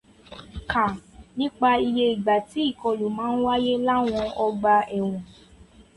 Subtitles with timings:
[0.71, 0.83] Kà
[1.37, 5.19] nípa iye ìgbà tí ikọlu máa ń wáyé láwọn ọgbà ẹ̀wọ̀n